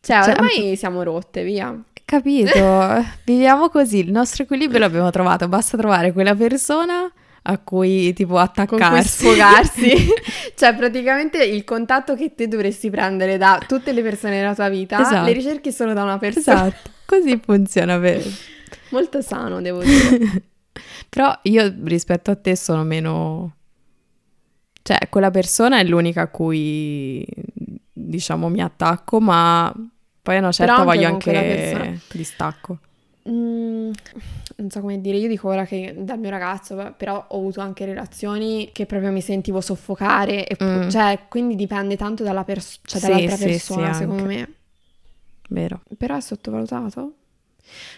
[0.00, 1.74] Cioè, Cioè, ormai siamo rotte, via.
[2.04, 7.10] capito, viviamo così, il nostro equilibrio l'abbiamo trovato, basta trovare quella persona
[7.42, 9.08] a cui tipo Con cui attaccarsi.
[9.24, 10.08] sfogarsi.
[10.56, 15.00] cioè, praticamente il contatto che te dovresti prendere da tutte le persone della tua vita,
[15.00, 15.24] Esatto.
[15.24, 16.66] le ricerchi solo da una persona.
[16.66, 18.22] Esatto, così funziona per...
[18.90, 20.42] Molto sano, devo dire.
[21.08, 23.54] Però io rispetto a te sono meno...
[24.82, 27.26] Cioè, quella persona è l'unica a cui,
[27.92, 29.72] diciamo, mi attacco, ma
[30.22, 32.78] poi a una certa anche voglio anche distacco.
[33.28, 33.90] Mm,
[34.56, 37.84] non so come dire, io dico ora che dal mio ragazzo, però ho avuto anche
[37.84, 40.88] relazioni che proprio mi sentivo soffocare, e Mm.
[40.88, 44.34] cioè, quindi dipende tanto dalla pers- cioè, dall'altra sì, persona, sì, secondo anche.
[44.36, 44.52] me.
[45.50, 45.82] Vero.
[45.98, 47.12] Però è sottovalutato?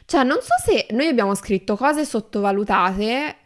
[0.05, 3.37] Cioè, non so se noi abbiamo scritto cose sottovalutate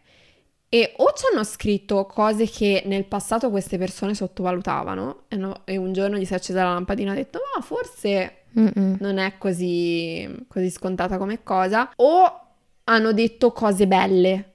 [0.69, 5.77] E o ci hanno scritto cose che nel passato queste persone sottovalutavano e, no- e
[5.77, 8.97] un giorno gli si è accesa la lampadina e ha detto ma forse Mm-mm.
[9.01, 12.41] non è così, così scontata come cosa, o
[12.85, 14.53] hanno detto cose belle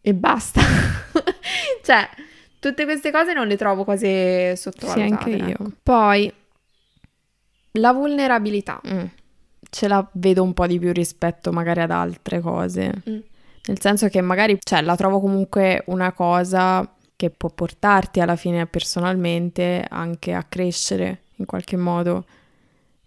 [0.00, 0.60] e basta.
[1.82, 2.08] cioè,
[2.58, 5.30] tutte queste cose non le trovo cose sottovalutate.
[5.30, 5.50] Sì, anche io.
[5.50, 5.70] ecco.
[5.82, 6.32] Poi,
[7.72, 8.80] la vulnerabilità.
[8.86, 9.04] Mm.
[9.70, 12.92] Ce la vedo un po' di più rispetto magari ad altre cose.
[13.08, 13.18] Mm.
[13.66, 18.66] Nel senso che magari, cioè, la trovo comunque una cosa che può portarti alla fine
[18.66, 22.24] personalmente anche a crescere in qualche modo.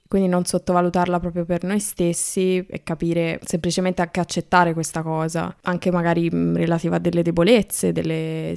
[0.07, 5.91] Quindi non sottovalutarla proprio per noi stessi e capire semplicemente anche accettare questa cosa, anche
[5.91, 8.55] magari relativa a delle debolezze, delle,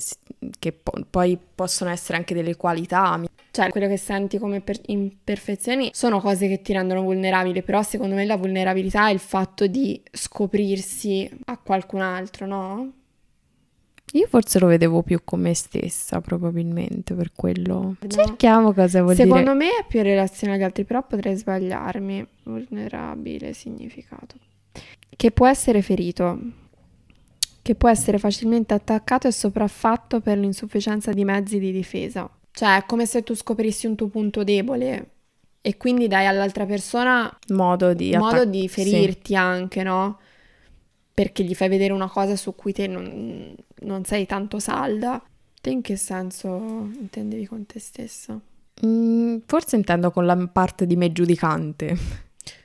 [0.60, 3.20] che po- poi possono essere anche delle qualità.
[3.52, 8.14] Cioè, quello che senti come per- imperfezioni sono cose che ti rendono vulnerabile, però secondo
[8.14, 12.92] me la vulnerabilità è il fatto di scoprirsi a qualcun altro, no?
[14.14, 17.96] Io forse lo vedevo più con me stessa, probabilmente, per quello.
[18.00, 18.08] No.
[18.08, 19.54] Cerchiamo cosa vuol Secondo dire.
[19.54, 22.26] me è più in relazione agli altri, però potrei sbagliarmi.
[22.44, 24.34] Vulnerabile significato.
[25.16, 26.38] Che può essere ferito,
[27.62, 32.28] che può essere facilmente attaccato e sopraffatto per l'insufficienza di mezzi di difesa.
[32.52, 35.10] Cioè, è come se tu scoprissi un tuo punto debole
[35.62, 38.68] e quindi dai all'altra persona Modo di modo attac- di sì.
[38.68, 40.18] ferirti anche, no?
[41.14, 45.22] Perché gli fai vedere una cosa su cui te non, non sei tanto salda.
[45.60, 48.40] Te in che senso intendevi con te stessa?
[48.86, 51.96] Mm, forse intendo con la parte di me giudicante,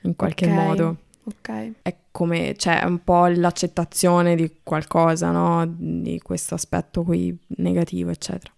[0.02, 0.52] in qualche Ok.
[0.52, 0.96] modo.
[1.24, 1.72] Ok.
[1.82, 5.66] È come, cioè, è un po' l'accettazione di qualcosa, no?
[5.66, 8.52] Di questo aspetto qui negativo, eccetera.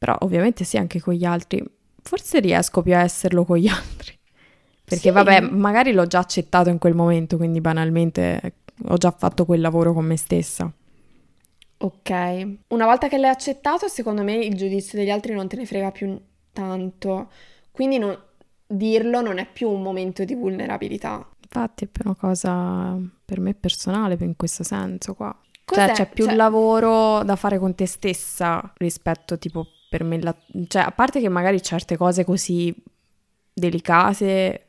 [0.00, 1.62] Però ovviamente sì, anche con gli altri.
[2.02, 4.16] Forse riesco più a esserlo con gli altri.
[4.82, 5.10] Perché Sì.
[5.10, 8.54] vabbè, magari l'ho già accettato in quel momento, quindi banalmente
[8.86, 10.72] ho già fatto quel lavoro con me stessa.
[11.82, 12.10] Ok.
[12.68, 15.90] Una volta che l'hai accettato, secondo me il giudizio degli altri non te ne frega
[15.90, 16.18] più
[16.52, 17.30] tanto.
[17.70, 18.18] Quindi non-
[18.66, 21.28] dirlo non è più un momento di vulnerabilità.
[21.42, 25.36] Infatti è più una cosa per me personale, in questo senso qua.
[25.64, 25.86] Cos'è?
[25.88, 30.36] Cioè c'è più Cioè- lavoro da fare con te stessa rispetto tipo per me, la-
[30.68, 32.72] cioè a parte che magari certe cose così
[33.52, 34.66] delicate,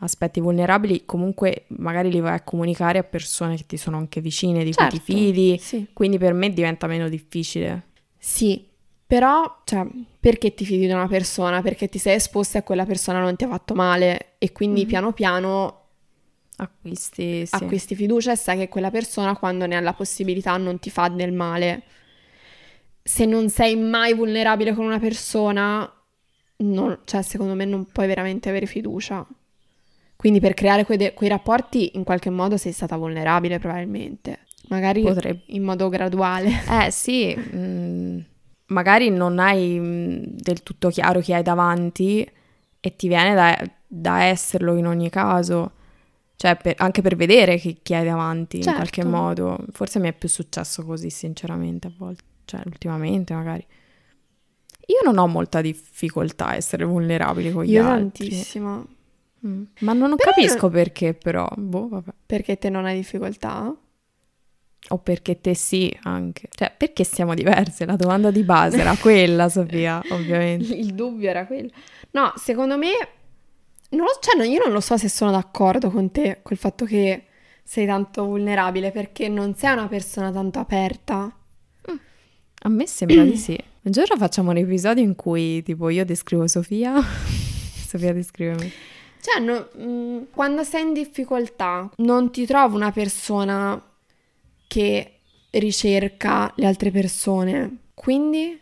[0.00, 4.62] aspetti vulnerabili, comunque magari li vai a comunicare a persone che ti sono anche vicine,
[4.64, 5.86] di cui ti Certo, fidi, Sì.
[5.94, 7.86] quindi per me diventa meno difficile.
[8.18, 8.68] Sì,
[9.06, 9.86] però, cioè,
[10.20, 11.62] perché ti fidi di una persona?
[11.62, 14.86] Perché ti sei esposta e quella persona non ti ha fatto male e quindi Mhm.
[14.88, 15.78] piano piano
[16.56, 17.54] Acquisti, sì.
[17.54, 21.08] acquisti fiducia e sai che quella persona quando ne ha la possibilità non ti fa
[21.08, 21.82] del male.
[23.02, 25.90] Se non sei mai vulnerabile con una persona,
[26.58, 29.26] non- cioè, secondo me non puoi veramente avere fiducia.
[30.16, 34.40] Quindi per creare quei, de- quei rapporti in qualche modo sei stata vulnerabile probabilmente.
[34.68, 35.42] Magari Potrebbe.
[35.46, 36.50] in modo graduale.
[36.70, 38.18] Eh sì, mm,
[38.66, 42.24] magari non hai mm, del tutto chiaro chi hai davanti
[42.80, 45.72] e ti viene da, da esserlo in ogni caso,
[46.36, 48.78] cioè per- anche per vedere chi, chi hai davanti in Certo.
[48.78, 49.58] qualche modo.
[49.72, 53.64] Forse mi è più successo così sinceramente a volte, cioè ultimamente magari.
[54.86, 58.28] Io non ho molta difficoltà a essere vulnerabile con gli Io altri.
[58.28, 58.86] tantissimo.
[59.46, 59.62] Mm.
[59.80, 62.10] Ma non, non Però capisco perché però, boh, vabbè.
[62.26, 63.74] Perché te non hai difficoltà?
[64.88, 66.48] O perché te sì anche.
[66.50, 67.86] Cioè, perché siamo diverse?
[67.86, 70.74] La domanda di base era quella, Sofia, ovviamente.
[70.74, 71.70] Il dubbio era quello.
[72.10, 72.90] No, secondo me,
[73.90, 77.26] non lo- cioè, io non lo so se sono d'accordo con te, col fatto che
[77.62, 81.34] sei tanto vulnerabile, perché non sei una persona tanto aperta.
[82.62, 83.58] A me sembra di sì.
[83.82, 86.94] Un giorno facciamo un episodio in cui tipo io descrivo Sofia,
[87.88, 88.70] Sofia descrive me.
[89.20, 93.80] Cioè, no- mm, quando sei in difficoltà, non ti trovo una persona
[94.66, 95.18] che
[95.50, 97.78] ricerca le altre persone.
[97.94, 98.58] Quindi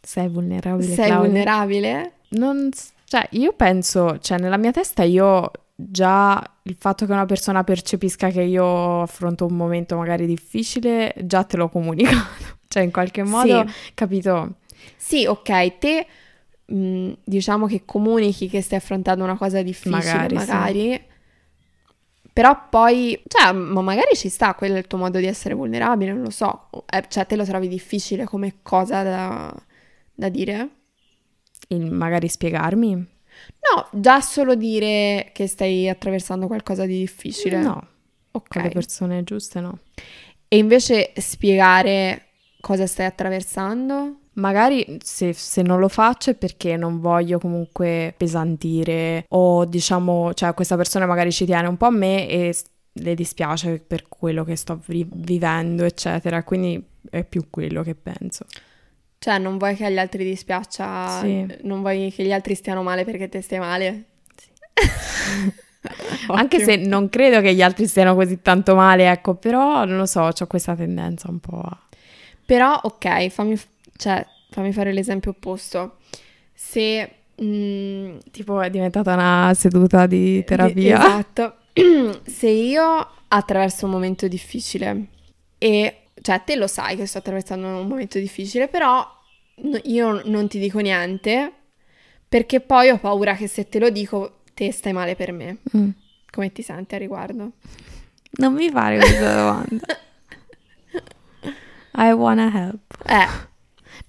[0.00, 1.18] Sei vulnerabile, sei Claudia?
[1.28, 2.12] vulnerabile?
[2.30, 2.70] Non
[3.04, 8.28] cioè, io penso, cioè nella mia testa io già il fatto che una persona percepisca
[8.28, 12.56] che io affronto un momento magari difficile, già te l'ho comunicato.
[12.68, 13.92] Cioè, in qualche modo, Sì.
[13.94, 14.56] capito?
[14.96, 16.06] Sì, ok, te
[16.66, 21.02] mh, diciamo che comunichi che stai affrontando una cosa difficile, Magari, magari, sì.
[22.32, 26.12] però poi, cioè, ma magari ci sta, quello è il tuo modo di essere vulnerabile,
[26.12, 29.54] non lo so, Eh, cioè te lo trovi difficile come cosa da,
[30.14, 30.68] da dire?
[31.68, 32.92] Il magari spiegarmi?
[32.94, 37.58] No, già solo dire che stai attraversando qualcosa di difficile.
[37.58, 37.86] No,
[38.32, 38.48] ok.
[38.48, 39.78] con le persone giuste no.
[40.48, 42.27] E invece spiegare
[42.60, 44.16] cosa stai attraversando?
[44.34, 50.54] Magari se, se non lo faccio è perché non voglio comunque pesantire o diciamo, cioè
[50.54, 52.54] questa persona magari ci tiene un po' a me e
[52.92, 56.42] le dispiace per quello che sto vi- vivendo, eccetera.
[56.44, 58.44] Quindi è più quello che penso.
[59.18, 61.44] Cioè, non vuoi che agli altri dispiaccia, Sì.
[61.62, 64.04] non vuoi che gli altri stiano male perché te stai male?
[66.28, 70.06] Anche se non credo che gli altri stiano così tanto male, ecco, però non lo
[70.06, 71.80] so, ho questa tendenza un po' a...
[72.48, 73.60] Però, ok, fammi,
[73.98, 75.98] cioè, fammi fare l'esempio opposto.
[76.54, 77.10] Se...
[77.42, 80.96] mm, Tipo è diventata una seduta di terapia.
[80.96, 81.56] Esatto.
[82.24, 85.08] Se io attraverso un momento difficile
[85.58, 89.06] e, cioè, te lo sai che sto attraversando un momento difficile, però
[89.84, 91.52] io non ti dico niente
[92.26, 95.58] perché poi ho paura che se te lo dico te stai male per me.
[95.76, 95.90] Mm.
[96.30, 97.52] Come ti senti a riguardo?
[98.38, 99.86] Non mi fare questa domanda.
[101.98, 102.80] I wanna help.
[103.06, 103.46] Eh,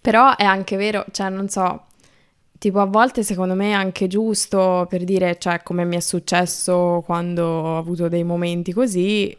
[0.01, 1.87] Però è anche vero, cioè non so,
[2.57, 7.01] tipo a volte secondo me è anche giusto per dire, cioè come mi è successo
[7.05, 9.35] quando ho avuto dei momenti così,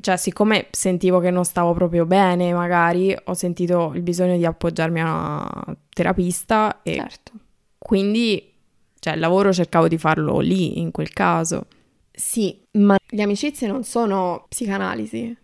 [0.00, 5.00] cioè siccome sentivo che non stavo proprio bene magari, ho sentito il bisogno di appoggiarmi
[5.00, 7.32] a una terapista e certo.
[7.78, 8.52] quindi,
[8.98, 11.66] cioè il lavoro cercavo di farlo lì in quel caso.
[12.12, 15.36] Sì, ma le amicizie non sono psicanalisi.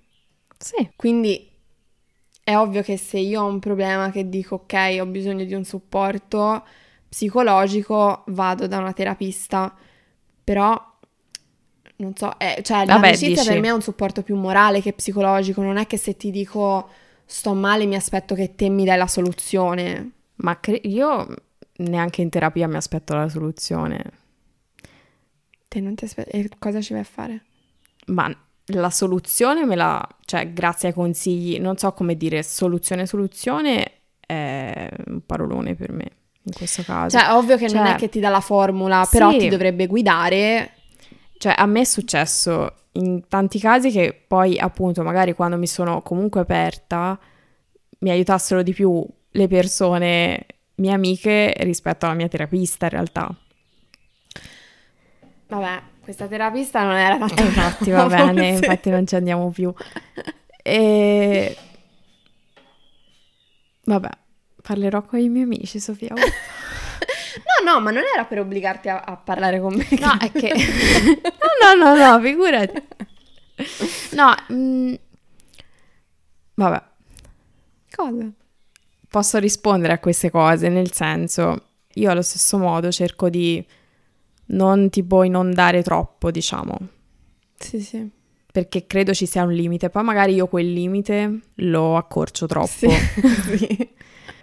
[0.59, 0.91] Sì.
[0.97, 1.49] Quindi
[2.47, 5.65] è ovvio che se io ho un problema che dico ok, ho bisogno di un
[5.65, 6.65] supporto
[7.09, 9.75] psicologico, vado da una terapista.
[10.45, 10.95] Però
[11.99, 14.93] non so, eh, cioè Vabbè, l'amicizia dici- per me è un supporto più morale che
[14.93, 16.89] psicologico, non è che se ti dico
[17.25, 20.13] sto male mi aspetto che te mi dai la soluzione.
[20.37, 21.27] Ma cre- io
[21.79, 24.03] neanche in terapia mi aspetto la soluzione.
[25.71, 27.45] Te non ti aspetti, e cosa ci vai a fare?
[28.07, 28.35] Ma
[28.67, 30.07] la soluzione me la...
[30.25, 33.93] cioè grazie ai consigli, non so come dire, soluzione soluzione
[34.27, 36.11] è un parolone per me
[36.43, 37.19] in questo caso.
[37.19, 39.39] Cioè, ovvio che non Cioè, è che ti dà la formula, però sì.
[39.39, 40.73] ti dovrebbe guidare.
[41.39, 46.03] Cioè, a me è successo in tanti casi che poi, appunto, magari quando mi sono
[46.03, 47.19] comunque aperta,
[47.99, 53.35] mi aiutassero di più le persone, mie amiche, rispetto alla mia terapista, in realtà.
[55.49, 59.73] Vabbè, questa terapista non era tanto E infatti, va bene, infatti non ci andiamo più.
[60.69, 61.57] E...
[63.85, 64.09] Vabbè,
[64.63, 66.13] parlerò con i miei amici, Sofia.
[67.63, 69.87] No, no, ma non era per obbligarti a, a parlare con me.
[70.01, 70.53] No, è che...
[70.53, 72.83] no, no, no, no, figurati.
[74.13, 74.95] No, mm,
[76.55, 76.83] vabbè,
[77.95, 78.33] Cosa?
[79.09, 83.65] posso rispondere a queste cose, nel senso, io allo stesso modo cerco di
[84.47, 86.77] non tipo inondare troppo, diciamo,
[87.59, 88.09] Sì, sì.
[88.53, 92.69] perché credo ci sia un limite, poi magari io quel limite lo accorcio troppo.
[92.69, 92.89] Sì,
[93.57, 93.89] sì.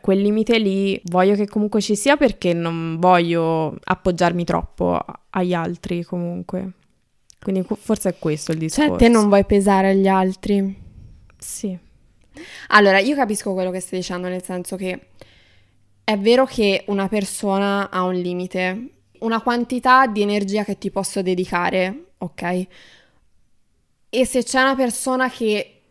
[0.01, 6.03] Quel limite lì voglio che comunque ci sia perché non voglio appoggiarmi troppo agli altri
[6.03, 6.71] comunque.
[7.39, 8.89] Quindi forse è questo il discorso.
[8.89, 10.77] Cioè, te non vuoi pesare agli altri.
[11.37, 11.77] Sì.
[12.69, 15.07] Allora, io capisco quello che stai dicendo, nel senso che
[16.03, 18.89] è vero che una persona ha un limite,
[19.23, 22.67] una quantità di energia che ti posso dedicare, ok?
[24.09, 25.81] E se c'è una persona che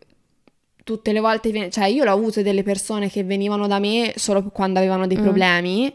[0.83, 4.43] tutte le volte viene, cioè io l'ho avuto delle persone che venivano da me solo
[4.49, 5.21] quando avevano dei Mm.
[5.21, 5.93] problemi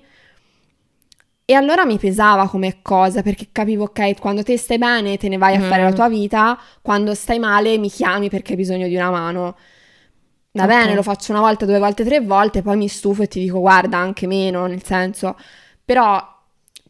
[1.44, 5.38] e allora mi pesava come cosa perché capivo, ok, quando te stai bene te ne
[5.38, 5.94] vai a fare la Mm.
[5.94, 9.56] tua vita, quando stai male mi chiami perché hai bisogno di una mano.
[10.52, 10.68] Va Ok.
[10.68, 13.60] bene, lo faccio una volta, due volte, tre volte, poi mi stufo e ti dico
[13.60, 15.36] guarda, anche meno, nel senso,
[15.84, 16.36] però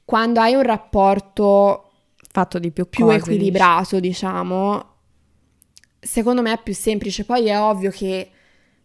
[0.09, 1.91] quando hai un rapporto
[2.31, 4.85] Fatto di più, più cose, equilibrato, diciamo,
[6.01, 7.27] secondo me è più semplice.
[7.27, 8.31] Poi è ovvio che,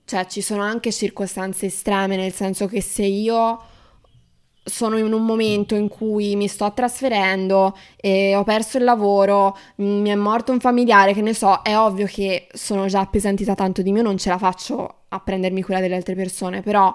[0.04, 3.58] cioè, ci sono anche circostanze estreme, nel senso che se io
[4.66, 10.10] sono in un momento in cui mi sto trasferendo e ho perso il lavoro, mi
[10.10, 13.94] è morto un familiare, che ne so, è ovvio che sono già appesantita tanto di
[13.94, 16.94] me, non ce la faccio a prendermi cura delle altre persone, però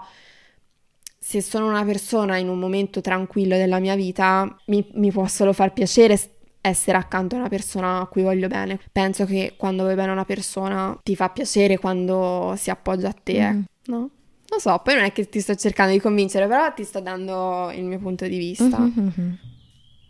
[1.28, 5.52] se sono una persona in un momento tranquillo della mia vita, mi, mi può solo
[5.52, 6.18] far piacere
[6.62, 8.80] essere accanto a una persona a cui voglio bene.
[8.90, 13.12] Penso che quando vuoi bene a una persona ti fa piacere quando si appoggia a
[13.22, 13.60] te, Mm.
[13.88, 14.10] no?
[14.48, 17.70] Non so, poi non è che ti sto cercando di convincere, però ti sto dando
[17.74, 18.78] il mio punto di vista.
[18.78, 19.38] Mhm, mhm.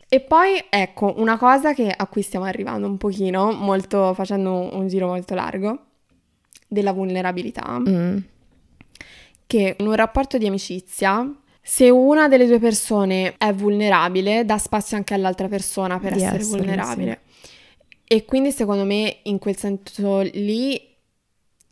[0.09, 4.69] E poi, ecco, una cosa che, a cui stiamo arrivando un pochino, molto, facendo un,
[4.73, 5.81] un giro molto largo,
[6.69, 8.19] della vulnerabilità, Mm.
[9.49, 11.27] Che in un rapporto di amicizia,
[11.63, 16.41] se una delle due persone è vulnerabile, dà spazio anche all'altra persona per Di essere
[16.41, 17.21] essere, vulnerabile.
[18.07, 20.81] E quindi, secondo me, in quel senso lì,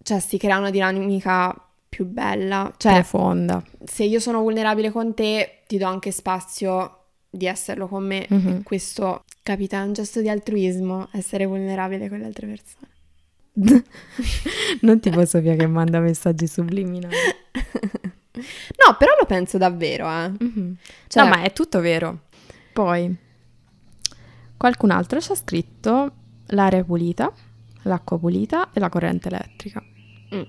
[0.02, 1.54] cioè, si crea una dinamica
[1.86, 2.72] più bella.
[2.76, 3.62] Cioè, Profonda.
[3.84, 8.26] se io sono vulnerabile con te, ti do anche spazio di esserlo con me.
[8.28, 8.62] Mhm.
[8.62, 12.94] Questo Capita, è un gesto di altruismo essere vulnerabile con le altre persone.
[14.82, 17.14] non tipo Sofia che manda messaggi subliminali.
[18.32, 20.30] no, però lo penso davvero, eh.
[20.30, 20.72] Mm-hmm.
[21.08, 22.24] Cioè, no, ma è tutto vero.
[22.72, 23.16] Poi,
[24.56, 26.12] qualcun altro ci ha scritto
[26.48, 27.32] l'aria pulita,
[27.82, 29.82] l'acqua pulita e la corrente elettrica.
[30.34, 30.42] Mm.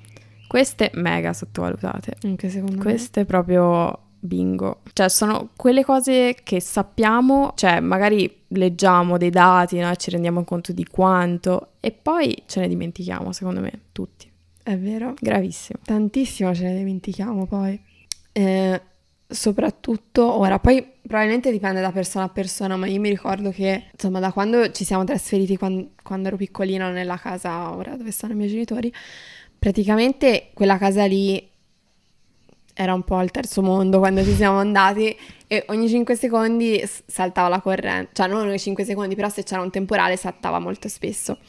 [0.48, 2.18] Queste mega sottovalutate.
[2.24, 3.26] Anche secondo Queste me.
[3.26, 4.82] proprio bingo.
[4.94, 9.96] Cioè, sono quelle cose che sappiamo, cioè, magari leggiamo dei dati, no?
[9.96, 14.30] ci rendiamo conto di quanto, e poi ce ne dimentichiamo, secondo me, tutti.
[14.64, 15.14] È vero.
[15.20, 15.80] Gravissimo.
[15.84, 17.80] Tantissimo ce ne dimentichiamo poi.
[18.34, 18.82] Eh,
[19.28, 24.20] soprattutto ora, poi probabilmente dipende da persona a persona, ma io mi ricordo che, insomma,
[24.20, 28.36] da quando ci siamo trasferiti, quando, quando ero piccolina nella casa ora dove stanno i
[28.36, 28.94] miei genitori,
[29.58, 31.56] praticamente quella casa lì
[32.78, 35.18] era un po' al terzo mondo quando ci siamo andati
[35.48, 39.62] e ogni 5 secondi saltava la corrente, cioè non ogni 5 secondi, però se c'era
[39.62, 41.40] un temporale saltava molto spesso.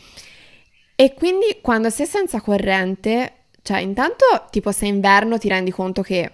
[0.95, 6.01] E quindi quando sei senza corrente, cioè intanto tipo se è inverno ti rendi conto
[6.01, 6.31] che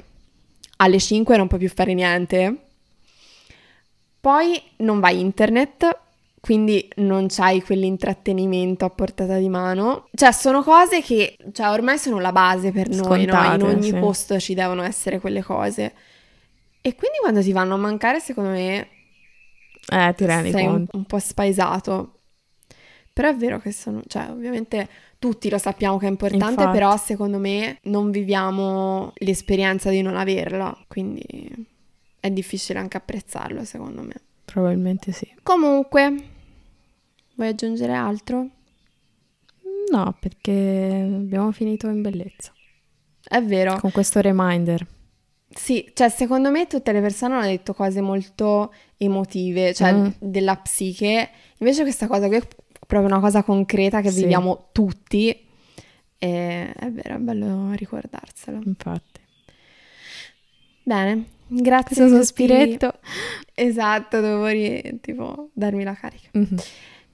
[0.77, 2.57] alle 5 non puoi più fare niente,
[4.21, 5.99] poi non va internet,
[6.45, 10.09] quindi non c'hai quell'intrattenimento a portata di mano.
[10.15, 13.55] Cioè, sono cose che cioè, ormai sono la base per noi, no?
[13.55, 13.95] In ogni sì.
[13.95, 15.95] posto ci devono essere quelle cose.
[16.83, 18.89] E quindi quando ti vanno a mancare, secondo me,
[19.91, 22.19] eh, ti rendi sei un, un, po' spaesato.
[23.11, 24.87] Però è vero che sono, cioè, ovviamente
[25.19, 26.77] tutti lo sappiamo che è importante, Infatti.
[26.77, 31.25] però secondo me non viviamo l'esperienza di non averla, quindi
[32.21, 34.13] è difficile anche apprezzarlo, secondo me.
[34.45, 35.27] Probabilmente sì.
[35.43, 36.33] Comunque,
[37.35, 38.49] Vuoi aggiungere altro?
[39.91, 42.53] No, perché abbiamo finito in bellezza.
[43.27, 43.79] È vero.
[43.79, 44.87] Con questo reminder.
[45.49, 50.07] Sì, cioè secondo me tutte le persone hanno detto cose molto emotive, cioè mm.
[50.19, 51.31] della psiche.
[51.59, 52.47] Invece questa cosa qui è
[52.87, 54.21] proprio una cosa concreta che sì.
[54.21, 55.31] viviamo tutti.
[56.19, 58.61] E è vero, è bello ricordarselo.
[58.65, 59.21] Infatti.
[60.83, 61.97] Bene, grazie.
[61.97, 62.93] Questo sospiretto.
[63.55, 66.31] Esatto, dovevo tipo darmi la carica.
[66.37, 66.57] Mm-hmm.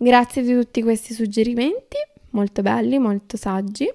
[0.02, 1.98] Grazie di tutti questi suggerimenti,
[2.30, 3.86] molto belli, molto saggi.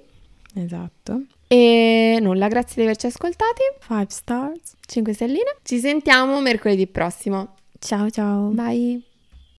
[0.54, 1.24] Esatto.
[1.48, 3.62] E nulla, grazie di averci ascoltati.
[3.88, 4.76] 5 stars.
[4.86, 5.56] 5 stelline.
[5.64, 7.56] Ci sentiamo mercoledì prossimo.
[7.80, 8.50] Ciao ciao.
[8.50, 9.15] Bye.